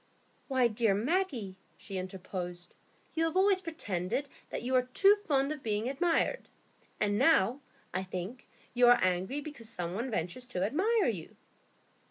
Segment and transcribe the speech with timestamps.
[0.47, 2.73] "Why, dear Maggie," she interposed,
[3.13, 6.49] "you have always pretended that you are too fond of being admired;
[6.99, 7.61] and now,
[7.93, 11.35] I think, you are angry because some one ventures to admire you."